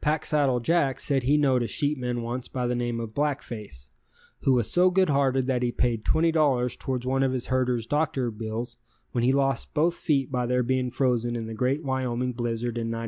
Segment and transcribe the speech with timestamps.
[0.00, 3.90] Packsaddle Jack said he knowed a sheepman once by the name of Black Face,
[4.40, 8.32] who was so good hearted that he paid $20 towards one of his herder's doctor
[8.32, 8.66] bill
[9.12, 12.90] when he lost both feet by their being frozen in the great Wyoming blizzard in
[12.90, 12.96] '94.